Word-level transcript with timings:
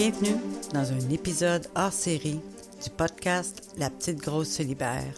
Bienvenue 0.00 0.36
dans 0.72 0.92
un 0.92 1.10
épisode 1.10 1.66
hors 1.74 1.92
série 1.92 2.38
du 2.84 2.90
podcast 2.96 3.68
La 3.78 3.90
petite 3.90 4.18
grosse 4.18 4.48
se 4.48 4.62
libère, 4.62 5.12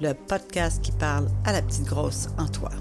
le 0.00 0.14
podcast 0.14 0.82
qui 0.82 0.90
parle 0.90 1.28
à 1.44 1.52
la 1.52 1.62
petite 1.62 1.84
grosse 1.84 2.26
en 2.36 2.48
toi. 2.48 2.72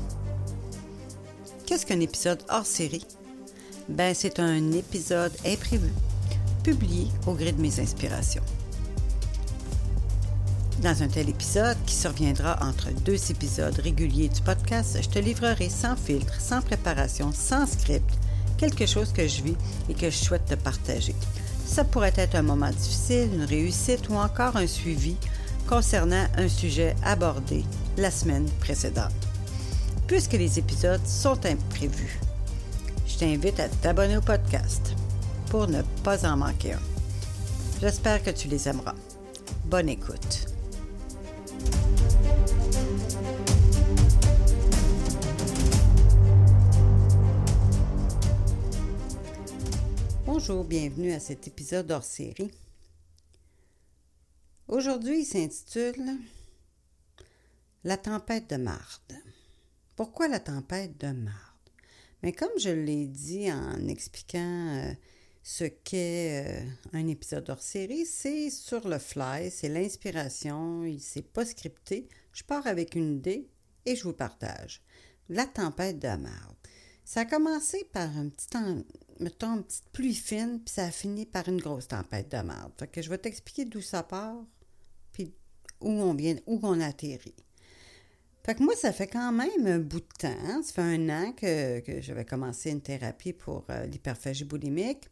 Qu'est-ce 1.68 1.86
qu'un 1.86 2.00
épisode 2.00 2.42
hors 2.50 2.66
série? 2.66 3.06
Ben, 3.88 4.16
c'est 4.16 4.40
un 4.40 4.72
épisode 4.72 5.34
imprévu, 5.46 5.92
publié 6.64 7.10
au 7.28 7.34
gré 7.34 7.52
de 7.52 7.62
mes 7.62 7.80
inspirations. 7.80 8.44
Dans 10.82 11.04
un 11.04 11.08
tel 11.08 11.30
épisode, 11.30 11.78
qui 11.86 11.94
surviendra 11.94 12.58
entre 12.60 12.90
deux 13.04 13.30
épisodes 13.30 13.80
réguliers 13.82 14.30
du 14.30 14.42
podcast, 14.42 14.98
je 15.00 15.10
te 15.10 15.20
livrerai 15.20 15.70
sans 15.70 15.96
filtre, 15.96 16.42
sans 16.42 16.64
préparation, 16.64 17.32
sans 17.32 17.68
script, 17.68 18.18
quelque 18.58 18.86
chose 18.86 19.12
que 19.12 19.28
je 19.28 19.42
vis 19.42 19.58
et 19.90 19.94
que 19.94 20.10
je 20.10 20.16
souhaite 20.16 20.46
te 20.46 20.56
partager. 20.56 21.16
Ça 21.66 21.84
pourrait 21.84 22.14
être 22.16 22.36
un 22.36 22.42
moment 22.42 22.70
difficile, 22.70 23.30
une 23.34 23.44
réussite 23.44 24.10
ou 24.10 24.16
encore 24.16 24.56
un 24.56 24.68
suivi 24.68 25.16
concernant 25.68 26.26
un 26.38 26.48
sujet 26.48 26.96
abordé 27.04 27.64
la 27.98 28.12
semaine 28.12 28.48
précédente. 28.60 29.12
Puisque 30.08 30.34
les 30.34 30.60
épisodes 30.60 31.06
sont 31.06 31.46
imprévus, 31.46 32.20
je 33.08 33.18
t'invite 33.18 33.60
à 33.60 33.70
t'abonner 33.70 34.18
au 34.18 34.22
podcast 34.22 34.94
pour 35.50 35.68
ne 35.68 35.82
pas 36.04 36.26
en 36.26 36.38
manquer 36.38 36.74
un. 36.74 36.80
J'espère 37.82 38.24
que 38.24 38.30
tu 38.30 38.48
les 38.48 38.68
aimeras. 38.68 38.96
Bonne 39.66 39.90
écoute. 39.90 40.55
Bonjour, 50.38 50.66
bienvenue 50.66 51.14
à 51.14 51.22
cet 51.22 51.48
épisode 51.48 51.90
hors 51.92 52.04
série. 52.04 52.52
Aujourd'hui, 54.68 55.22
il 55.22 55.26
s'intitule 55.26 56.18
La 57.86 57.96
tempête 57.96 58.50
de 58.50 58.58
marde. 58.58 59.16
Pourquoi 59.96 60.28
la 60.28 60.42
tempête 60.42 61.00
de 61.00 61.08
marde? 61.08 61.70
Mais 62.22 62.34
comme 62.34 62.52
je 62.60 62.70
l'ai 62.70 63.08
dit 63.08 63.50
en 63.50 63.88
expliquant 63.88 64.76
euh, 64.76 64.94
ce 65.42 65.64
qu'est 65.64 66.46
euh, 66.46 66.70
un 66.92 67.08
épisode 67.08 67.50
hors 67.50 67.62
série, 67.62 68.06
c'est 68.06 68.50
sur 68.50 68.90
le 68.90 69.00
fly, 69.00 69.50
c'est 69.50 69.70
l'inspiration, 69.70 70.84
il 70.84 71.00
s'est 71.00 71.22
pas 71.22 71.46
scripté. 71.46 72.10
Je 72.34 72.44
pars 72.44 72.68
avec 72.68 72.96
une 72.96 73.16
idée 73.16 73.48
et 73.86 73.96
je 73.96 74.04
vous 74.04 74.12
partage. 74.12 74.82
La 75.30 75.46
tempête 75.46 76.00
de 76.00 76.10
marde. 76.10 76.58
Ça 77.06 77.22
a 77.22 77.26
commencé 77.26 77.88
par 77.94 78.10
un 78.18 78.28
petit 78.28 78.58
mettons, 79.20 79.58
une 79.58 79.64
petite 79.64 79.90
pluie 79.92 80.14
fine, 80.14 80.60
puis 80.64 80.74
ça 80.74 80.86
a 80.86 80.92
fini 80.92 81.26
par 81.26 81.48
une 81.48 81.60
grosse 81.60 81.88
tempête 81.88 82.32
de 82.32 82.38
merde. 82.38 82.72
Fait 82.78 82.88
que 82.88 83.02
je 83.02 83.10
vais 83.10 83.18
t'expliquer 83.18 83.66
d'où 83.66 83.82
ça 83.82 84.04
part, 84.04 84.44
puis 85.12 85.34
où 85.82 85.90
on 85.90 86.14
vient, 86.14 86.36
où 86.46 86.60
on 86.64 86.80
atterrit. 86.82 87.36
Fait 88.46 88.54
que 88.54 88.64
moi, 88.64 88.76
ça 88.76 88.94
fait 88.94 89.08
quand 89.08 89.32
même 89.32 89.66
un 89.66 89.80
bout 89.80 90.02
de 90.02 90.06
temps. 90.20 90.62
Ça 90.62 90.74
fait 90.74 90.82
un 90.82 91.10
an 91.10 91.32
que, 91.32 91.80
que 91.80 92.00
j'avais 92.00 92.26
commencé 92.26 92.70
une 92.70 92.82
thérapie 92.82 93.34
pour 93.34 93.66
euh, 93.72 93.88
l'hyperphagie 93.88 94.44
boulimique. 94.44 95.10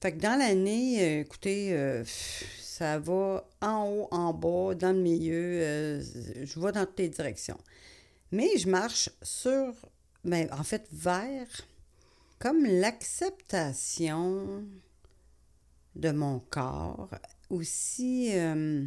Fait 0.00 0.12
que 0.12 0.18
dans 0.18 0.36
l'année, 0.36 1.00
euh, 1.00 1.20
écoutez, 1.20 1.72
euh, 1.72 2.02
ça 2.60 2.98
va 2.98 3.48
en 3.60 3.86
haut, 3.86 4.08
en 4.10 4.34
bas, 4.34 4.74
dans 4.74 4.92
le 4.92 5.00
milieu. 5.00 6.00
je 6.00 6.60
vais 6.60 6.72
dans 6.72 6.86
toutes 6.86 6.98
les 6.98 7.08
directions. 7.08 7.58
Mais 8.32 8.56
je 8.56 8.68
marche 8.68 9.10
sur 9.22 9.72
ben, 10.24 10.48
en 10.52 10.64
fait, 10.64 10.86
vers 10.92 11.46
comme 12.40 12.64
l'acceptation 12.64 14.64
de 15.94 16.10
mon 16.10 16.40
corps, 16.40 17.10
aussi, 17.50 18.30
euh, 18.32 18.86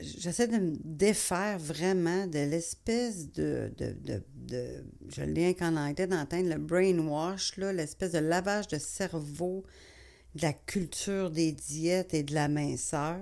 j'essaie 0.00 0.48
de 0.48 0.56
me 0.56 0.76
défaire 0.82 1.58
vraiment 1.58 2.26
de 2.26 2.38
l'espèce 2.38 3.30
de, 3.32 3.70
de, 3.76 3.92
de, 3.92 4.22
de, 4.34 4.84
je 5.08 5.22
l'ai 5.22 5.54
en 5.60 5.76
anglais 5.76 6.06
d'entendre, 6.06 6.48
le 6.48 6.58
brainwash, 6.58 7.58
l'espèce 7.58 8.12
de 8.12 8.20
lavage 8.20 8.68
de 8.68 8.78
cerveau 8.78 9.62
de 10.34 10.42
la 10.42 10.54
culture 10.54 11.30
des 11.30 11.52
diètes 11.52 12.14
et 12.14 12.22
de 12.22 12.32
la 12.32 12.48
minceur. 12.48 13.20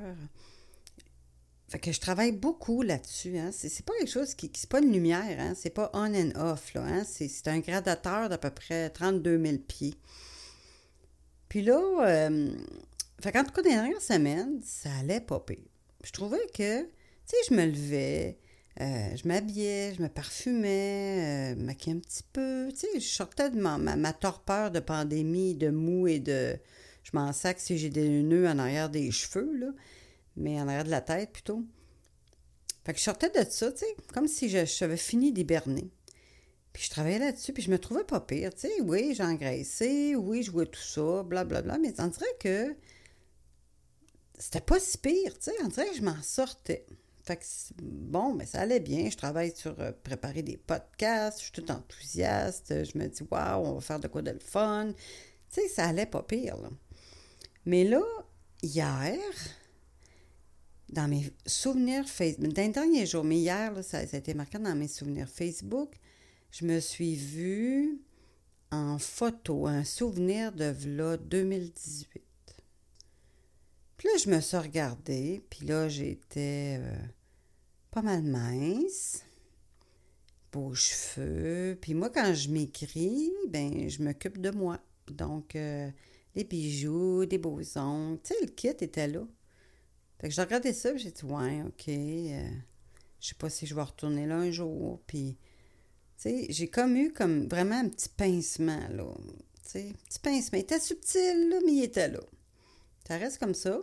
Que 1.83 1.93
je 1.93 2.01
travaille 2.01 2.33
beaucoup 2.33 2.83
là-dessus. 2.83 3.37
Hein. 3.37 3.51
C'est, 3.53 3.85
pas 3.85 3.93
quelque 3.99 4.11
chose 4.11 4.35
qui. 4.35 4.51
c'est 4.55 4.69
pas 4.69 4.81
une 4.81 4.93
lumière, 4.93 5.37
hein. 5.41 5.55
C'est 5.57 5.71
pas 5.71 5.91
on 5.93 6.15
and 6.15 6.31
off, 6.37 6.73
là. 6.75 6.83
Hein. 6.83 7.05
C'est, 7.05 7.49
un 7.49 7.59
gradateur 7.59 8.29
d'à 8.29 8.39
peu 8.39 8.51
près 8.51 8.91
32 8.91 9.45
000 9.45 9.59
pieds. 9.59 9.95
Puis 11.49 11.63
là, 11.63 11.81
euh, 12.07 12.51
fait 13.21 13.33
qu'en 13.33 13.45
tout 13.45 13.53
cas, 13.53 13.63
les 13.63 13.71
dernières 13.71 14.03
semaines, 14.03 14.61
ça 14.63 14.91
allait 15.01 15.21
pas 15.21 15.45
Je 16.05 16.13
trouvais 16.13 16.47
que, 16.55 16.83
tu 16.83 16.89
sais, 17.27 17.37
je 17.49 17.55
me 17.55 17.65
levais, 17.65 18.39
euh, 18.81 19.17
je 19.17 19.27
m'habillais, 19.29 19.95
je 19.95 20.03
me 20.03 20.09
parfumais, 20.09 21.55
euh, 21.55 21.61
maquillais 21.63 21.97
un 21.97 22.01
petit 22.01 22.25
peu. 22.33 22.71
Je 22.95 23.01
sortais 23.01 23.51
de 23.51 23.59
ma, 23.59 24.13
torpeur 24.13 24.71
de 24.71 24.81
pandémie, 24.81 25.55
de 25.55 25.71
mou 25.71 26.07
et 26.09 26.19
de. 26.19 26.57
Je 27.03 27.11
m'en 27.13 27.33
sac 27.33 27.61
si 27.61 27.79
j'ai 27.79 27.91
des 27.91 28.09
nœuds 28.09 28.49
en 28.49 28.59
arrière 28.59 28.91
des 28.91 29.11
cheveux, 29.11 29.75
mais 30.37 30.61
en 30.61 30.69
arrière 30.69 30.85
de 30.85 30.91
la 30.91 31.01
tête 31.01 31.33
plutôt. 31.33 31.65
Fait 32.85 32.93
que 32.93 32.99
je 32.99 33.05
sortais 33.05 33.31
de 33.31 33.49
ça, 33.51 33.73
tu 33.73 33.79
sais, 33.79 33.97
comme 34.13 34.29
si 34.29 34.49
j'avais 34.49 34.97
fini 34.97 35.33
d'hiberner. 35.33 35.91
Puis 36.73 36.85
je 36.85 36.91
travaillais 36.91 37.21
là-dessus, 37.21 37.53
puis 37.53 37.63
je 37.63 37.71
me 37.71 37.79
trouvais 37.79 38.05
pas 38.05 38.21
pire, 38.21 38.53
tu 38.53 38.63
sais. 38.63 38.81
Oui, 38.83 39.15
j'engraissais, 39.15 40.15
oui, 40.17 40.43
je 40.43 40.51
vois 40.51 40.67
tout 40.67 40.81
ça, 40.81 41.23
blablabla, 41.23 41.63
bla, 41.63 41.63
bla, 41.63 41.79
mais 41.79 41.95
on 42.01 42.09
dirait 42.09 42.37
que 42.41 42.77
c'était 44.39 44.61
pas 44.61 44.81
si 44.81 44.99
pire, 44.99 45.35
tu 45.35 45.51
sais. 45.51 45.53
On 45.63 45.69
dirait 45.69 45.89
que 45.89 45.97
je 45.97 46.03
m'en 46.03 46.21
sortais. 46.23 46.85
Fait 47.23 47.37
que, 47.37 47.45
bon, 47.81 48.35
mais 48.35 48.45
ça 48.45 48.61
allait 48.61 48.81
bien. 48.81 49.09
Je 49.09 49.17
travaille 49.17 49.57
sur 49.57 49.81
euh, 49.81 49.93
préparer 50.03 50.43
des 50.43 50.59
podcasts, 50.59 51.39
je 51.39 51.45
suis 51.45 51.53
tout 51.53 51.71
enthousiaste. 51.71 52.85
Je 52.85 52.99
me 52.99 53.07
dis, 53.07 53.23
waouh, 53.31 53.65
on 53.65 53.75
va 53.75 53.81
faire 53.81 54.01
de 54.01 54.09
quoi 54.09 54.21
de 54.21 54.33
le 54.33 54.41
fun. 54.41 54.93
Tu 55.49 55.63
sais, 55.63 55.69
ça 55.69 55.87
allait 55.87 56.07
pas 56.07 56.23
pire, 56.23 56.59
là. 56.59 56.69
Mais 57.65 57.85
là, 57.85 58.03
hier, 58.63 59.19
dans 60.95 61.09
mes 61.09 61.31
souvenirs 61.45 62.09
Facebook, 62.09 62.53
d'un 62.53 62.69
dernier 62.69 63.05
jour, 63.05 63.25
mais 63.25 63.39
hier, 63.39 63.73
ça, 63.83 63.99
a 63.99 64.03
été 64.03 64.33
marqué 64.33 64.59
dans 64.59 64.75
mes 64.75 64.89
souvenirs 64.89 65.29
Facebook, 65.29 65.93
je 66.53 66.65
me 66.65 66.79
suis 66.79 67.17
vue 67.17 68.01
en 68.71 68.99
photo, 68.99 69.67
un 69.67 69.85
souvenir 69.85 70.53
de 70.53 70.67
v'là 70.67 71.17
2018. 71.17 72.23
Puis 73.97 74.09
là, 74.09 74.19
je 74.23 74.31
me 74.31 74.41
suis 74.41 74.57
regardée, 74.57 75.45
puis 75.51 75.67
là, 75.67 75.89
j'étais 75.89 76.79
euh, 76.81 76.97
pas 77.91 78.03
mal 78.03 78.23
mince, 78.23 79.25
beaux 80.53 80.75
cheveux. 80.75 81.77
Puis 81.81 81.95
moi, 81.95 82.11
quand 82.11 82.35
je 82.35 82.51
m'écris, 82.51 83.33
ben, 83.49 83.89
je 83.89 84.03
m'occupe 84.03 84.39
de 84.41 84.51
moi. 84.51 84.79
Donc, 85.09 85.57
euh, 85.57 85.91
des 86.35 86.45
bijoux, 86.45 87.27
des 87.27 87.39
beaux 87.39 87.61
ongles, 87.77 88.21
tu 88.23 88.35
sais, 88.35 88.41
le 88.41 88.49
kit 88.49 88.69
était 88.69 89.09
là. 89.09 89.27
Fait 90.21 90.29
que 90.29 90.35
j'ai 90.35 90.43
regardé 90.43 90.73
ça, 90.73 90.97
j'ai 90.97 91.11
dit, 91.11 91.25
ouais, 91.25 91.63
OK, 91.63 91.89
euh, 91.89 92.49
je 93.21 93.29
sais 93.29 93.35
pas 93.35 93.51
si 93.51 93.67
je 93.67 93.75
vais 93.75 93.83
retourner 93.83 94.27
là 94.27 94.37
un 94.37 94.51
jour. 94.51 95.01
Puis, 95.07 95.37
tu 96.17 96.23
sais, 96.23 96.47
j'ai 96.51 96.69
comme 96.69 96.97
eu 96.97 97.13
comme 97.13 97.49
vraiment 97.49 97.79
un 97.81 97.89
petit 97.89 98.09
pincement, 98.09 98.89
là. 98.91 99.13
Tu 99.65 99.71
sais, 99.71 99.93
petit 100.09 100.19
pincement. 100.19 100.59
Il 100.59 100.63
était 100.63 100.81
subtil, 100.81 101.49
là, 101.51 101.57
mais 101.65 101.73
il 101.73 101.83
était 101.85 102.09
là. 102.09 102.21
Ça 103.07 103.19
reste 103.19 103.39
comme 103.39 103.55
ça. 103.55 103.81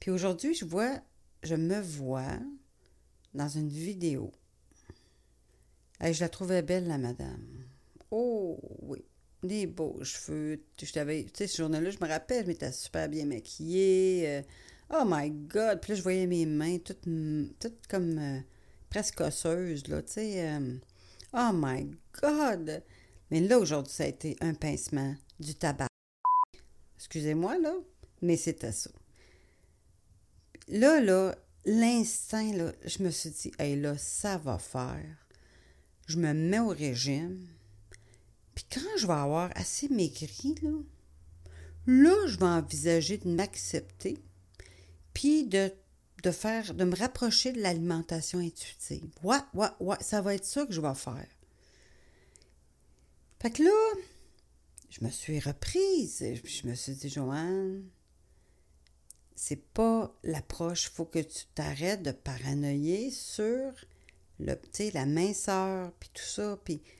Puis 0.00 0.10
aujourd'hui, 0.10 0.54
je 0.54 0.64
vois, 0.64 1.00
je 1.42 1.54
me 1.54 1.80
vois 1.80 2.38
dans 3.34 3.48
une 3.48 3.68
vidéo. 3.68 4.32
je 6.00 6.20
la 6.20 6.28
trouvais 6.28 6.62
belle, 6.62 6.86
la 6.88 6.98
madame. 6.98 7.64
Oh, 8.10 8.58
oui. 8.82 9.04
Des 9.42 9.66
beaux 9.66 10.02
cheveux. 10.02 10.62
Je 10.80 10.92
t'avais, 10.92 11.24
tu 11.24 11.30
sais, 11.34 11.46
ce 11.46 11.62
jour-là, 11.62 11.90
je 11.90 11.98
me 12.00 12.08
rappelle, 12.08 12.44
je 12.44 12.48
m'étais 12.48 12.72
super 12.72 13.08
bien 13.08 13.26
maquillée. 13.26 14.24
Euh, 14.26 14.42
Oh 14.90 15.04
my 15.06 15.30
God! 15.30 15.80
Puis 15.80 15.92
là, 15.92 15.96
je 15.96 16.02
voyais 16.02 16.26
mes 16.26 16.46
mains 16.46 16.78
toutes, 16.78 17.08
toutes 17.58 17.86
comme 17.88 18.18
euh, 18.18 18.40
presque 18.90 19.20
osseuses, 19.20 19.88
là, 19.88 20.02
tu 20.02 20.12
sais. 20.12 20.48
Euh, 20.48 20.76
oh 21.32 21.50
my 21.52 21.90
God! 22.20 22.82
Mais 23.30 23.40
là, 23.40 23.58
aujourd'hui, 23.58 23.92
ça 23.92 24.04
a 24.04 24.08
été 24.08 24.36
un 24.40 24.54
pincement, 24.54 25.14
du 25.40 25.54
tabac. 25.54 25.88
Excusez-moi, 26.96 27.58
là, 27.58 27.74
mais 28.22 28.36
c'était 28.36 28.72
ça. 28.72 28.90
Là, 30.68 31.00
là, 31.00 31.34
l'instinct, 31.64 32.52
là, 32.52 32.72
je 32.84 33.02
me 33.02 33.10
suis 33.10 33.30
dit, 33.30 33.52
hey, 33.58 33.80
là, 33.80 33.96
ça 33.98 34.38
va 34.38 34.58
faire. 34.58 35.26
Je 36.06 36.18
me 36.18 36.32
mets 36.32 36.60
au 36.60 36.68
régime. 36.68 37.46
Puis 38.54 38.66
quand 38.72 38.98
je 38.98 39.06
vais 39.06 39.14
avoir 39.14 39.50
assez 39.54 39.88
maigri, 39.88 40.54
là, 40.62 40.78
là, 41.86 42.26
je 42.26 42.38
vais 42.38 42.44
envisager 42.44 43.18
de 43.18 43.28
m'accepter 43.28 44.18
puis 45.14 45.44
de, 45.44 45.70
faire, 46.30 46.74
de 46.74 46.84
me 46.84 46.96
rapprocher 46.96 47.52
de 47.52 47.60
l'alimentation 47.60 48.40
intuitive. 48.40 49.08
Ouais, 49.22 49.38
ouais, 49.54 49.68
ouais, 49.80 49.96
ça 50.00 50.20
va 50.20 50.34
être 50.34 50.44
ça 50.44 50.66
que 50.66 50.72
je 50.72 50.80
vais 50.80 50.94
faire. 50.94 51.26
Fait 53.40 53.50
que 53.50 53.62
là, 53.62 54.00
je 54.90 55.04
me 55.04 55.10
suis 55.10 55.40
reprise. 55.40 56.24
Je 56.44 56.66
me 56.66 56.74
suis 56.74 56.92
dit, 56.92 57.08
Joanne, 57.08 57.84
c'est 59.34 59.62
pas 59.72 60.14
l'approche. 60.22 60.90
Faut 60.90 61.04
que 61.04 61.18
tu 61.18 61.44
t'arrêtes 61.54 62.02
de 62.02 62.12
paranoïer 62.12 63.10
sur 63.10 63.72
le, 64.38 64.56
la 64.92 65.06
minceur, 65.06 65.92
puis 66.00 66.10
tout 66.12 66.22
ça. 66.22 66.58
Puis, 66.64 66.78
tu 66.80 66.90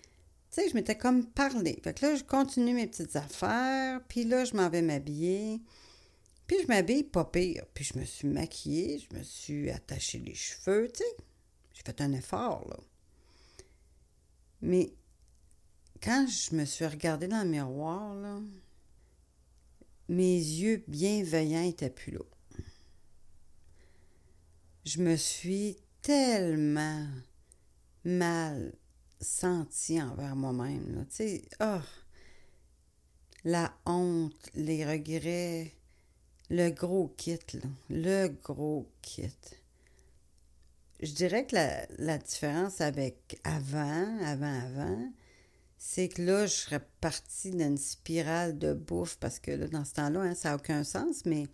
sais, 0.51 0.69
je 0.69 0.75
m'étais 0.75 0.99
comme 0.99 1.27
parlé. 1.27 1.81
Fait 1.83 1.95
que 1.95 2.07
là, 2.07 2.15
je 2.17 2.25
continue 2.25 2.75
mes 2.75 2.87
petites 2.87 3.17
affaires, 3.17 4.01
puis 4.09 4.25
là, 4.25 4.45
je 4.45 4.55
m'en 4.55 4.69
vais 4.69 4.83
m'habiller. 4.83 5.61
Puis 6.47 6.57
je 6.63 6.69
m'habille 6.69 7.05
pas 7.05 7.25
pire. 7.25 7.65
Puis 7.75 7.85
je 7.85 7.99
me 7.99 8.05
suis 8.05 8.29
maquillée, 8.29 8.99
je 8.99 9.17
me 9.17 9.23
suis 9.23 9.71
attaché 9.71 10.19
les 10.19 10.35
cheveux, 10.35 10.91
tu 10.93 10.99
sais. 10.99 11.17
J'ai 11.73 11.83
fait 11.83 12.01
un 12.01 12.13
effort, 12.13 12.69
là. 12.69 12.79
Mais 14.61 14.95
quand 16.03 16.27
je 16.27 16.55
me 16.55 16.65
suis 16.65 16.87
regardée 16.87 17.29
dans 17.29 17.43
le 17.43 17.51
miroir, 17.51 18.15
là, 18.15 18.41
mes 20.09 20.37
yeux 20.37 20.85
bienveillants 20.87 21.65
étaient 21.65 21.91
plus 21.91 22.13
là. 22.13 22.21
Je 24.85 25.01
me 25.01 25.17
suis 25.17 25.79
tellement 26.03 27.07
mal 28.05 28.75
sentie 29.21 30.01
envers 30.01 30.37
moi-même. 30.37 31.07
Tu 31.09 31.17
sais, 31.17 31.43
oh, 31.61 31.81
la 33.45 33.75
honte, 33.87 34.51
les 34.55 34.85
regrets, 34.85 35.73
le 36.55 36.71
gros 36.71 37.09
kit, 37.17 37.41
le 37.91 38.29
gros 38.29 38.89
kit. 39.03 39.33
Je 41.01 41.13
dirais 41.13 41.47
que 41.47 41.57
la, 41.57 41.87
la 41.99 42.19
différence 42.19 42.81
avec 42.81 43.41
avant, 43.43 44.19
avant, 44.21 44.61
avant, 44.61 45.13
c'est 45.77 46.09
que 46.09 46.23
là, 46.23 46.47
je 46.47 46.53
serais 46.53 46.87
partie 47.01 47.51
d'une 47.51 47.77
spirale 47.77 48.57
de 48.59 48.73
bouffe 48.73 49.17
parce 49.17 49.41
que 49.41 49.51
là, 49.51 49.67
dans 49.67 49.85
ce 49.85 49.95
temps-là, 49.95 50.21
hein, 50.21 50.35
ça 50.35 50.51
n'a 50.51 50.57
aucun 50.57 50.85
sens, 50.85 51.25
mais. 51.25 51.49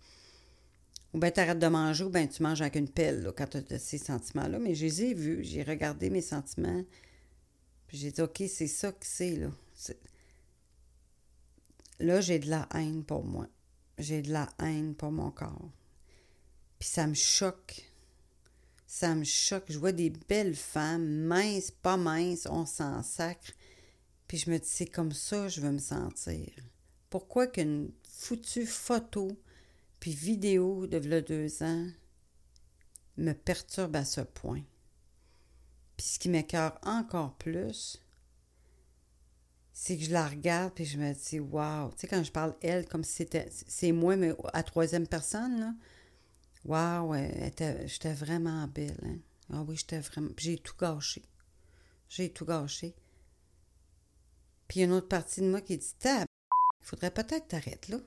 Ou 1.13 1.19
bien 1.19 1.31
tu 1.31 1.41
arrêtes 1.41 1.59
de 1.59 1.67
manger 1.67 2.05
ou 2.05 2.09
bien 2.09 2.25
tu 2.25 2.41
manges 2.41 2.61
avec 2.61 2.75
une 2.75 2.87
pelle 2.87 3.23
là, 3.23 3.33
quand 3.35 3.47
tu 3.47 3.57
as 3.57 3.79
ces 3.79 3.97
sentiments-là. 3.97 4.59
Mais 4.59 4.75
je 4.75 4.85
les 4.85 5.03
ai 5.03 5.13
vus, 5.13 5.43
j'ai 5.43 5.63
regardé 5.63 6.09
mes 6.09 6.21
sentiments. 6.21 6.85
Puis 7.87 7.97
j'ai 7.97 8.11
dit, 8.11 8.21
OK, 8.21 8.43
c'est 8.47 8.67
ça 8.67 8.93
que 8.93 9.05
c'est, 9.05 9.35
là. 9.35 9.49
Là, 11.99 12.21
j'ai 12.21 12.39
de 12.39 12.49
la 12.49 12.69
haine 12.73 13.03
pour 13.03 13.25
moi. 13.25 13.47
J'ai 14.01 14.23
de 14.23 14.33
la 14.33 14.49
haine 14.59 14.95
pour 14.95 15.11
mon 15.11 15.29
corps. 15.29 15.69
Puis 16.79 16.89
ça 16.89 17.05
me 17.05 17.13
choque. 17.13 17.85
Ça 18.87 19.13
me 19.13 19.23
choque. 19.23 19.65
Je 19.69 19.77
vois 19.77 19.91
des 19.91 20.09
belles 20.09 20.55
femmes, 20.55 21.07
minces, 21.07 21.69
pas 21.69 21.97
minces, 21.97 22.47
on 22.49 22.65
s'en 22.65 23.03
sacre. 23.03 23.51
Puis 24.27 24.39
je 24.39 24.49
me 24.49 24.57
dis, 24.57 24.67
c'est 24.67 24.87
comme 24.87 25.11
ça 25.11 25.43
que 25.43 25.49
je 25.49 25.61
veux 25.61 25.71
me 25.71 25.77
sentir. 25.77 26.49
Pourquoi 27.11 27.45
qu'une 27.45 27.91
foutue 28.09 28.65
photo 28.65 29.37
puis 29.99 30.13
vidéo 30.13 30.87
de 30.87 30.97
v'là 30.97 31.21
deux 31.21 31.61
ans 31.61 31.85
me 33.17 33.33
perturbe 33.33 33.95
à 33.95 34.05
ce 34.05 34.21
point? 34.21 34.63
Puis 35.95 36.07
ce 36.07 36.19
qui 36.19 36.29
m'écœure 36.29 36.79
encore 36.83 37.35
plus, 37.35 38.01
c'est 39.73 39.97
que 39.97 40.03
je 40.03 40.11
la 40.11 40.27
regarde 40.27 40.73
puis 40.73 40.85
je 40.85 40.97
me 40.97 41.13
dis, 41.13 41.39
waouh! 41.39 41.91
Tu 41.91 41.99
sais, 41.99 42.07
quand 42.07 42.23
je 42.23 42.31
parle 42.31 42.55
elle 42.61 42.87
comme 42.87 43.03
si 43.03 43.13
c'était, 43.13 43.49
c'est 43.49 43.91
moi, 43.91 44.15
mais 44.15 44.33
à 44.53 44.63
troisième 44.63 45.07
personne, 45.07 45.59
là, 45.59 45.73
waouh, 46.65 47.15
j'étais 47.85 48.13
vraiment 48.13 48.67
belle. 48.67 48.99
Hein? 49.03 49.17
Ah 49.53 49.63
oui, 49.67 49.75
j'étais 49.75 49.99
vraiment. 49.99 50.29
J'ai 50.37 50.57
tout 50.57 50.75
gâché. 50.79 51.23
J'ai 52.09 52.31
tout 52.31 52.45
gâché. 52.45 52.95
Puis 54.67 54.81
une 54.81 54.93
autre 54.93 55.09
partie 55.09 55.41
de 55.41 55.47
moi 55.47 55.61
qui 55.61 55.77
dit 55.77 55.93
Tab, 55.99 56.25
il 56.81 56.85
faudrait 56.85 57.11
peut-être 57.11 57.49
t'arrêter 57.49 57.91
là. 57.91 57.99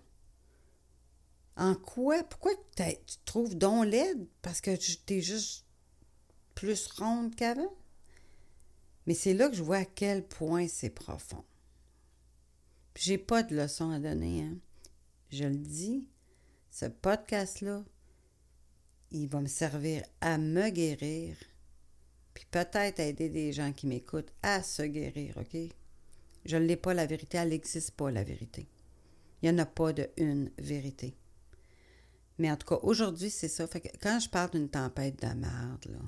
En 1.57 1.75
quoi? 1.75 2.25
Pourquoi 2.25 2.53
tu 2.75 2.83
te 2.83 3.25
trouves 3.25 3.57
donc 3.57 3.87
laide? 3.87 4.27
Parce 4.43 4.61
que 4.61 4.75
tu 4.75 5.15
es 5.15 5.21
juste 5.21 5.67
plus 6.55 6.87
ronde 6.87 7.35
qu'avant? 7.35 7.73
Mais 9.07 9.15
c'est 9.15 9.35
là 9.35 9.49
que 9.49 9.55
je 9.55 9.63
vois 9.63 9.77
à 9.79 9.85
quel 9.85 10.27
point 10.27 10.67
c'est 10.67 10.91
profond. 10.91 11.45
Puis 12.94 13.05
j'ai 13.05 13.19
pas 13.19 13.43
de 13.43 13.56
leçon 13.56 13.91
à 13.91 13.99
donner, 13.99 14.43
hein. 14.43 14.56
Je 15.31 15.44
le 15.44 15.56
dis, 15.56 16.06
ce 16.70 16.87
podcast-là, 16.87 17.85
il 19.11 19.29
va 19.29 19.41
me 19.41 19.49
servir 19.49 20.05
à 20.20 20.38
me 20.38 20.70
guérir, 20.70 21.37
puis 22.35 22.46
peut-être 22.50 23.00
aider 23.00 23.29
des 23.29 23.52
gens 23.52 23.73
qui 23.73 23.87
m'écoutent 23.87 24.32
à 24.43 24.62
se 24.62 24.82
guérir, 24.82 25.37
OK? 25.38 25.56
Je 26.44 26.56
ne 26.56 26.67
l'ai 26.67 26.76
pas, 26.76 26.94
la 26.94 27.06
vérité. 27.06 27.38
Elle 27.38 27.49
n'existe 27.49 27.93
pas, 27.93 28.11
la 28.11 28.23
vérité. 28.23 28.69
Il 29.43 29.50
n'y 29.50 29.56
en 29.56 29.62
a 29.62 29.67
pas 29.67 29.93
de 29.93 30.08
une 30.17 30.50
vérité. 30.58 31.17
Mais 32.38 32.50
en 32.50 32.56
tout 32.56 32.67
cas, 32.67 32.79
aujourd'hui, 32.82 33.31
c'est 33.31 33.49
ça. 33.49 33.67
Quand 34.02 34.20
je 34.20 34.29
parle 34.29 34.50
d'une 34.50 34.69
tempête 34.69 35.20
de 35.20 35.29
merde, 35.35 35.87
là, 35.87 36.00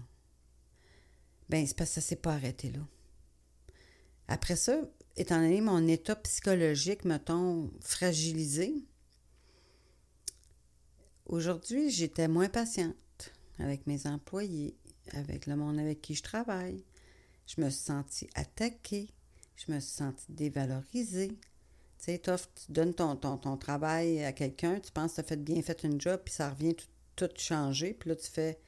ben, 1.48 1.66
c'est 1.66 1.76
parce 1.76 1.90
que 1.90 1.94
ça 1.94 2.00
ne 2.00 2.06
s'est 2.06 2.16
pas 2.16 2.34
arrêté 2.34 2.70
là. 2.70 2.80
Après 4.28 4.56
ça, 4.56 4.80
étant 5.16 5.40
donné 5.40 5.60
mon 5.60 5.86
état 5.86 6.16
psychologique, 6.16 7.04
mettons, 7.04 7.70
fragilisé, 7.80 8.74
aujourd'hui, 11.26 11.90
j'étais 11.90 12.28
moins 12.28 12.48
patiente 12.48 12.94
avec 13.58 13.86
mes 13.86 14.06
employés, 14.06 14.76
avec 15.12 15.46
le 15.46 15.56
monde 15.56 15.78
avec 15.78 16.02
qui 16.02 16.14
je 16.14 16.22
travaille. 16.22 16.84
Je 17.46 17.60
me 17.60 17.70
suis 17.70 17.84
sentie 17.84 18.28
attaquée 18.34 19.10
je 19.56 19.72
me 19.72 19.80
suis 19.80 19.92
sentie 19.92 20.32
dévalorisée. 20.32 21.38
Tu 21.98 22.04
sais, 22.04 22.20
tu 22.20 22.72
donnes 22.72 22.94
ton, 22.94 23.16
ton, 23.16 23.56
travail 23.56 24.22
à 24.22 24.32
quelqu'un, 24.32 24.80
tu 24.80 24.92
penses 24.92 25.12
que 25.12 25.16
tu 25.16 25.20
as 25.20 25.24
fait 25.24 25.42
bien 25.42 25.62
fait 25.62 25.82
une 25.82 26.00
job, 26.00 26.20
puis 26.24 26.34
ça 26.34 26.50
revient 26.50 26.74
tout, 26.74 26.86
tout 27.16 27.30
changer, 27.38 27.94
puis 27.94 28.10
là, 28.10 28.16
tu 28.16 28.30
fais 28.30 28.60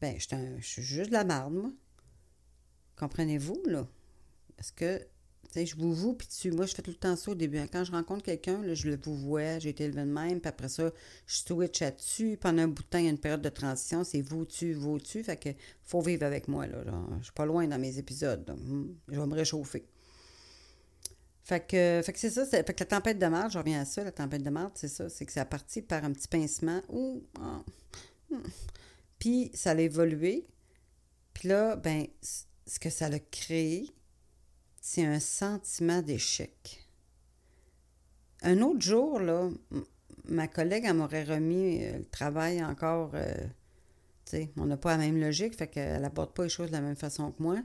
ben, 0.00 0.16
je, 0.18 0.62
suis 0.62 0.82
juste 0.82 1.10
de 1.10 1.14
la 1.14 1.24
marde, 1.24 1.52
moi. 1.52 1.70
Comprenez-vous, 2.96 3.62
là? 3.66 3.86
Parce 4.56 4.70
que, 4.70 5.06
sais, 5.52 5.66
je 5.66 5.76
vous 5.76 5.92
vous, 5.92 6.14
puis 6.14 6.28
tu, 6.28 6.50
moi, 6.50 6.66
je 6.66 6.74
fais 6.74 6.82
tout 6.82 6.90
le 6.90 6.96
temps 6.96 7.16
ça 7.16 7.30
au 7.30 7.34
début. 7.34 7.58
Hein. 7.58 7.66
Quand 7.70 7.84
je 7.84 7.92
rencontre 7.92 8.22
quelqu'un, 8.22 8.62
je 8.74 8.88
le 8.88 8.98
vous 9.02 9.16
vois, 9.16 9.58
j'ai 9.58 9.70
été 9.70 9.84
élevé 9.84 10.02
de 10.02 10.06
même, 10.06 10.40
puis 10.40 10.48
après 10.48 10.68
ça, 10.68 10.90
je 11.26 11.36
switch 11.36 11.80
là-dessus. 11.80 12.36
Pendant 12.40 12.62
un 12.62 12.68
bout 12.68 12.82
de 12.82 12.88
temps, 12.88 12.98
il 12.98 13.04
y 13.04 13.08
a 13.08 13.10
une 13.10 13.18
période 13.18 13.42
de 13.42 13.48
transition, 13.48 14.04
c'est 14.04 14.20
vous-tu, 14.20 14.72
vous-tu? 14.74 15.22
Fait 15.24 15.36
que 15.36 15.50
faut 15.82 16.00
vivre 16.00 16.24
avec 16.24 16.48
moi, 16.48 16.66
là. 16.66 16.84
Je 17.18 17.24
suis 17.24 17.32
pas 17.32 17.46
loin 17.46 17.66
dans 17.66 17.78
mes 17.78 17.98
épisodes. 17.98 18.48
Hmm, 18.48 18.94
je 19.08 19.20
vais 19.20 19.26
me 19.26 19.34
réchauffer. 19.34 19.86
Fait 21.42 21.66
que, 21.66 22.00
fait 22.04 22.12
que 22.12 22.18
c'est 22.18 22.30
ça. 22.30 22.46
Fait 22.46 22.62
que 22.62 22.80
la 22.80 22.86
tempête 22.86 23.18
de 23.18 23.26
marde, 23.26 23.52
je 23.52 23.58
reviens 23.58 23.80
à 23.80 23.84
ça, 23.84 24.04
la 24.04 24.12
tempête 24.12 24.42
de 24.42 24.50
marde, 24.50 24.72
c'est 24.74 24.88
ça. 24.88 25.08
C'est 25.08 25.26
que 25.26 25.32
ça 25.32 25.42
a 25.42 25.44
parti 25.44 25.82
par 25.82 26.04
un 26.04 26.12
petit 26.12 26.28
pincement. 26.28 26.80
Ouh, 26.88 27.24
ah, 27.40 27.62
hmm. 28.30 28.42
Puis 29.18 29.50
ça 29.54 29.72
a 29.72 29.80
évolué. 29.80 30.46
Puis 31.34 31.48
là, 31.48 31.76
ben, 31.76 32.06
ce 32.22 32.78
que 32.78 32.90
ça 32.90 33.06
a 33.06 33.18
créé, 33.18 33.90
c'est 34.92 35.04
un 35.04 35.20
sentiment 35.20 36.02
d'échec. 36.02 36.84
Un 38.42 38.60
autre 38.60 38.80
jour, 38.80 39.20
là, 39.20 39.48
ma 40.24 40.48
collègue, 40.48 40.92
m'aurait 40.92 41.22
remis 41.22 41.84
euh, 41.84 41.98
le 41.98 42.04
travail 42.06 42.64
encore. 42.64 43.12
Euh, 43.14 43.46
on 44.56 44.66
n'a 44.66 44.76
pas 44.76 44.96
la 44.96 44.98
même 44.98 45.20
logique, 45.20 45.56
fait 45.56 45.68
qu'elle 45.68 46.02
n'aborde 46.02 46.34
pas 46.34 46.42
les 46.42 46.48
choses 46.48 46.68
de 46.68 46.72
la 46.72 46.80
même 46.80 46.96
façon 46.96 47.30
que 47.30 47.40
moi. 47.40 47.62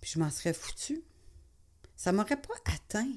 Puis 0.00 0.12
je 0.14 0.20
m'en 0.20 0.30
serais 0.30 0.52
foutue. 0.52 1.02
Ça 1.96 2.12
m'aurait 2.12 2.40
pas 2.40 2.54
atteint. 2.66 3.12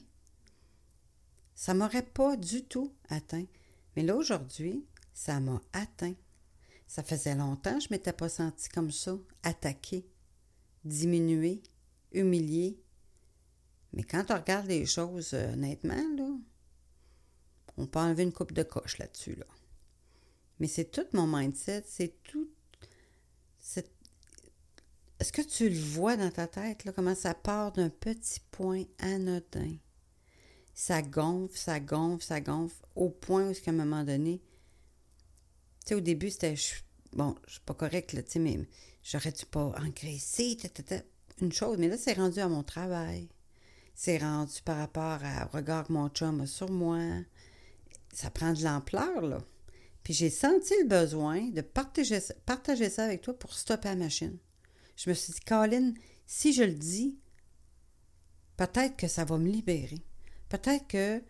Ça 1.54 1.76
m'aurait 1.76 2.02
pas 2.02 2.36
du 2.38 2.64
tout 2.64 2.92
atteint. 3.10 3.46
Mais 3.96 4.02
là, 4.02 4.16
aujourd'hui, 4.16 4.84
ça 5.14 5.40
m'a 5.40 5.62
atteint. 5.74 6.16
Ça 6.88 7.04
faisait 7.04 7.36
longtemps 7.36 7.78
que 7.78 7.84
je 7.84 7.90
m'étais 7.92 8.14
pas 8.14 8.30
sentie 8.30 8.70
comme 8.70 8.90
ça, 8.90 9.16
attaquée, 9.44 10.08
diminuée, 10.86 11.62
humiliée. 12.14 12.81
Mais 13.94 14.04
quand 14.04 14.32
on 14.32 14.36
regarde 14.36 14.68
les 14.68 14.86
choses 14.86 15.34
euh, 15.34 15.54
honnêtement, 15.54 16.04
là, 16.18 16.30
on 17.78 17.88
peut 17.88 18.00
enlever 18.00 18.24
une 18.24 18.34
coupe 18.34 18.54
de 18.54 18.64
coche 18.64 18.98
là-dessus. 18.98 19.36
Là. 19.36 19.46
Mais 20.60 20.68
c'est 20.68 20.92
tout 20.92 21.06
mon 21.14 21.28
mindset, 21.28 21.84
c'est 21.88 22.22
tout 22.24 22.50
est-ce 25.22 25.32
que 25.32 25.44
tu 25.44 25.70
le 25.70 25.80
vois 25.80 26.18
dans 26.18 26.32
ta 26.32 26.48
tête, 26.48 26.84
là, 26.84 26.92
comment 26.92 27.14
ça 27.14 27.36
part 27.36 27.72
d'un 27.74 27.90
petit 27.90 28.40
point 28.50 28.86
anodin? 28.98 29.76
Ça 30.74 31.04
gonfle, 31.04 31.56
ça 31.56 31.80
gonfle, 31.80 32.26
ça 32.26 32.42
gonfle, 32.42 32.84
au 32.96 33.12
point 33.12 33.48
où, 33.48 33.52
à 33.52 33.70
un 33.70 33.72
moment 33.72 34.04
donné, 34.04 34.42
tu 35.82 35.90
sais, 35.90 35.94
au 35.94 36.00
début, 36.00 36.32
c'était, 36.32 36.56
bon, 37.14 37.36
je 37.46 37.52
suis 37.52 37.62
pas 37.62 37.76
correct, 37.76 38.14
là, 38.14 38.24
tu 38.24 38.32
sais, 38.32 38.40
mais 38.40 38.68
j'aurais 39.04 39.32
dû 39.32 39.46
pas 39.46 39.76
engraisser, 39.78 40.58
une 41.40 41.52
chose, 41.52 41.78
mais 41.78 41.88
là, 41.88 42.00
c'est 42.00 42.14
rendu 42.14 42.40
à 42.40 42.48
mon 42.48 42.64
travail. 42.64 43.30
C'est 43.94 44.18
rendu 44.18 44.62
par 44.64 44.78
rapport 44.78 45.20
au 45.22 45.58
regard 45.58 45.88
que 45.88 45.94
mon 45.94 46.10
chum 46.10 46.42
a 46.42 46.48
sur 46.48 46.72
moi. 46.72 47.00
Ça 48.14 48.30
prend 48.30 48.54
de 48.54 48.64
l'ampleur, 48.64 49.22
là. 49.22 49.44
Puis 50.04 50.14
j'ai 50.14 50.30
senti 50.30 50.74
le 50.82 50.88
besoin 50.88 51.50
de 51.50 51.62
partager, 51.62 52.20
partager 52.46 52.90
ça 52.90 53.06
avec 53.06 53.22
toi 53.22 53.38
pour 53.38 53.54
stopper 53.54 53.90
la 53.90 53.96
machine. 53.96 54.38
Je 54.96 55.10
me 55.10 55.14
suis 55.14 55.34
dit, 55.34 55.40
Colin, 55.42 55.94
si 56.26 56.54
je 56.54 56.64
le 56.64 56.74
dis, 56.74 57.18
peut-être 58.58 58.98
que 58.98 59.08
ça 59.08 59.26
va 59.26 59.38
me 59.38 59.50
libérer. 59.50 60.04
peut-être 60.50 60.88
que 60.88 61.22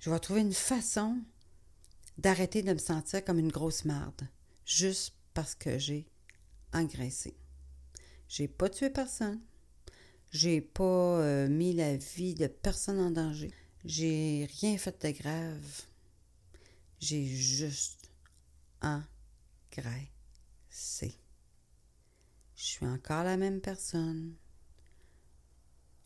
je 0.00 0.10
vais 0.10 0.18
trouver 0.18 0.40
une 0.40 0.54
façon 0.54 1.18
d'arrêter 2.18 2.62
de 2.62 2.72
me 2.72 2.78
sentir 2.78 3.24
comme 3.24 3.38
une 3.38 3.52
grosse 3.52 3.84
marde, 3.84 4.28
juste 4.64 5.14
parce 5.34 5.54
que 5.54 5.78
j'ai 5.78 6.06
engraissé. 6.72 7.36
J'ai 8.28 8.48
pas 8.48 8.68
tué 8.68 8.90
personne. 8.90 9.40
J'ai 10.30 10.60
pas 10.60 10.84
euh, 11.20 11.48
mis 11.48 11.72
la 11.72 11.96
vie 11.96 12.34
de 12.34 12.46
personne 12.46 13.00
en 13.00 13.10
danger. 13.10 13.52
J'ai 13.84 14.48
rien 14.60 14.78
fait 14.78 15.04
de 15.04 15.10
grave. 15.10 15.82
J'ai 17.00 17.26
juste 17.26 18.10
engraissé. 18.80 20.08
Je 22.54 22.62
suis 22.62 22.86
encore 22.86 23.24
la 23.24 23.36
même 23.36 23.60
personne. 23.60 24.34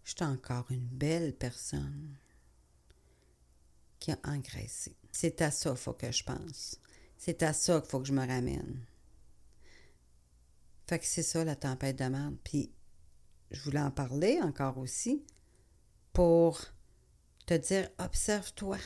Je 0.04 0.10
suis 0.10 0.24
encore 0.24 0.70
une 0.70 0.86
belle 0.86 1.34
personne 1.34 2.16
qui 3.98 4.12
a 4.12 4.18
engraissé. 4.24 4.96
C'est 5.12 5.42
à 5.42 5.50
ça 5.50 5.70
qu'il 5.70 5.78
faut 5.78 5.92
que 5.92 6.12
je 6.12 6.22
pense. 6.22 6.78
C'est 7.18 7.42
à 7.42 7.52
ça 7.52 7.80
qu'il 7.80 7.90
faut 7.90 8.00
que 8.00 8.06
je 8.06 8.12
me 8.12 8.26
ramène. 8.26 8.84
Fait 10.86 10.98
que 10.98 11.06
c'est 11.06 11.22
ça 11.22 11.44
la 11.44 11.56
tempête 11.56 11.98
de 11.98 12.04
merde. 12.04 12.36
Puis 12.44 12.70
je 13.54 13.62
voulais 13.62 13.80
en 13.80 13.90
parler 13.90 14.40
encore 14.42 14.78
aussi 14.78 15.24
pour 16.12 16.60
te 17.46 17.54
dire 17.54 17.88
observe-toi. 17.98 18.78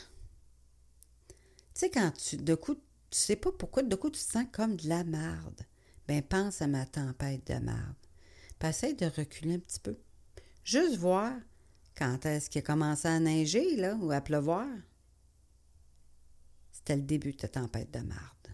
Tu 1.29 1.35
sais, 1.73 1.89
quand 1.89 2.11
tu, 2.11 2.37
de 2.37 2.55
coup, 2.55 2.75
tu 2.75 3.17
sais 3.17 3.35
pas 3.35 3.51
pourquoi, 3.51 3.83
de 3.83 3.95
coup, 3.95 4.09
tu 4.09 4.19
te 4.19 4.31
sens 4.31 4.45
comme 4.51 4.75
de 4.75 4.87
la 4.87 5.03
merde. 5.03 5.61
Ben, 6.07 6.21
pense 6.21 6.61
à 6.61 6.67
ma 6.67 6.85
tempête 6.85 7.47
de 7.47 7.55
merde. 7.55 7.95
Puis 8.57 8.69
essaye 8.69 8.95
de 8.95 9.05
reculer 9.05 9.55
un 9.55 9.59
petit 9.59 9.79
peu. 9.79 9.97
Juste 10.63 10.97
voir 10.97 11.33
quand 11.95 12.25
est-ce 12.25 12.49
qu'il 12.49 12.59
a 12.59 12.63
commencé 12.63 13.07
à 13.07 13.19
neiger, 13.19 13.75
là, 13.75 13.95
ou 13.95 14.11
à 14.11 14.21
pleuvoir. 14.21 14.67
C'était 16.71 16.95
le 16.95 17.03
début 17.03 17.33
de 17.33 17.37
ta 17.37 17.47
tempête 17.47 17.91
de 17.91 17.99
marde. 17.99 18.47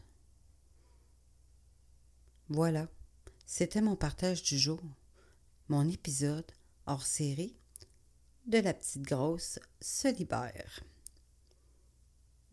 Voilà, 2.49 2.87
c'était 3.45 3.81
mon 3.81 3.95
partage 3.95 4.43
du 4.43 4.57
jour, 4.57 4.81
mon 5.69 5.87
épisode 5.89 6.45
hors 6.85 7.05
série 7.05 7.55
de 8.45 8.59
la 8.59 8.73
petite 8.73 9.01
grosse 9.01 9.59
se 9.81 10.07
libère. 10.15 10.83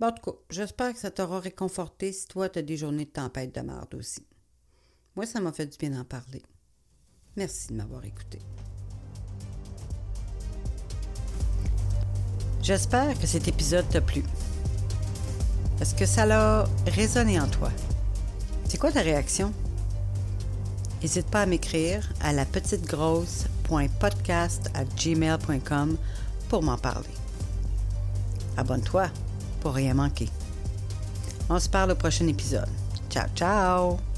Bon, 0.00 0.06
en 0.08 0.12
tout 0.12 0.36
j'espère 0.50 0.94
que 0.94 0.98
ça 0.98 1.10
t'aura 1.10 1.40
réconforté 1.40 2.12
si 2.12 2.26
toi, 2.26 2.48
tu 2.48 2.58
as 2.58 2.62
des 2.62 2.76
journées 2.76 3.04
de 3.04 3.10
tempête 3.10 3.54
de 3.54 3.60
marde 3.60 3.94
aussi. 3.94 4.26
Moi, 5.14 5.26
ça 5.26 5.40
m'a 5.40 5.52
fait 5.52 5.66
du 5.66 5.76
bien 5.76 5.90
d'en 5.90 6.04
parler. 6.04 6.42
Merci 7.36 7.68
de 7.68 7.74
m'avoir 7.74 8.04
écouté. 8.04 8.38
J'espère 12.62 13.18
que 13.18 13.26
cet 13.26 13.48
épisode 13.48 13.88
t'a 13.90 14.00
plu. 14.00 14.22
Est-ce 15.80 15.94
que 15.94 16.06
ça 16.06 16.24
l'a 16.24 16.64
résonné 16.86 17.38
en 17.38 17.48
toi? 17.48 17.70
C'est 18.68 18.78
quoi 18.78 18.92
ta 18.92 19.02
réaction? 19.02 19.52
N'hésite 21.02 21.26
pas 21.26 21.42
à 21.42 21.46
m'écrire 21.46 22.08
à 22.20 22.32
la 22.32 22.44
petite 22.44 22.86
pour 26.48 26.62
m'en 26.62 26.78
parler. 26.78 27.08
Abonne-toi 28.56 29.08
pour 29.60 29.74
rien 29.74 29.94
manquer. 29.94 30.28
On 31.48 31.58
se 31.58 31.68
parle 31.68 31.90
au 31.90 31.96
prochain 31.96 32.26
épisode. 32.28 32.68
Ciao, 33.10 33.26
ciao! 33.34 34.11